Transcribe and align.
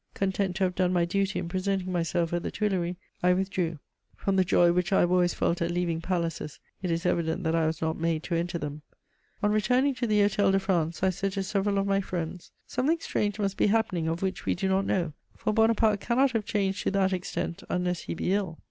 Content 0.15 0.55
to 0.55 0.63
have 0.63 0.73
done 0.73 0.91
my 0.91 1.05
duty 1.05 1.37
in 1.37 1.47
presenting 1.47 1.91
myself 1.91 2.33
at 2.33 2.41
the 2.41 2.49
Tuileries, 2.49 2.95
I 3.21 3.33
withdrew. 3.33 3.77
From 4.15 4.35
the 4.35 4.43
joy 4.43 4.71
which 4.71 4.91
I 4.91 5.01
have 5.01 5.11
always 5.11 5.35
felt 5.35 5.61
at 5.61 5.69
leaving 5.69 6.01
palaces, 6.01 6.59
it 6.81 6.89
is 6.89 7.05
evident 7.05 7.43
that 7.43 7.53
I 7.53 7.67
was 7.67 7.83
not 7.83 7.99
made 7.99 8.23
to 8.23 8.33
enter 8.33 8.57
them. 8.57 8.81
[Sidenote: 9.37 9.41
Bonaparte.] 9.41 9.43
On 9.43 9.51
returning 9.53 9.93
to 9.93 10.07
the 10.07 10.19
Hôtel 10.21 10.51
de 10.53 10.59
France, 10.59 11.03
I 11.03 11.11
said 11.11 11.33
to 11.33 11.43
several 11.43 11.77
of 11.77 11.85
my 11.85 12.01
friends: 12.01 12.49
"Something 12.65 12.99
strange 12.99 13.37
must 13.37 13.57
be 13.57 13.67
happening, 13.67 14.07
of 14.07 14.23
which 14.23 14.43
we 14.47 14.55
do 14.55 14.67
not 14.67 14.87
know, 14.87 15.13
for 15.37 15.53
Bonaparte 15.53 15.99
cannot 15.99 16.31
have 16.31 16.45
changed 16.45 16.81
to 16.81 16.89
that 16.89 17.13
extent, 17.13 17.61
unless 17.69 18.01
he 18.01 18.15
be 18.15 18.33
ill." 18.33 18.57